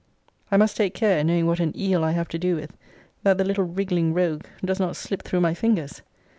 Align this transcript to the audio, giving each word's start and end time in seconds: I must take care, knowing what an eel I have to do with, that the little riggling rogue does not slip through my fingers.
I 0.51 0.57
must 0.57 0.77
take 0.77 0.95
care, 0.95 1.23
knowing 1.23 1.45
what 1.45 1.59
an 1.59 1.77
eel 1.77 2.03
I 2.03 2.13
have 2.13 2.27
to 2.29 2.39
do 2.39 2.55
with, 2.55 2.75
that 3.21 3.37
the 3.37 3.43
little 3.43 3.65
riggling 3.65 4.15
rogue 4.15 4.45
does 4.65 4.79
not 4.79 4.95
slip 4.95 5.21
through 5.21 5.41
my 5.41 5.53
fingers. 5.53 6.01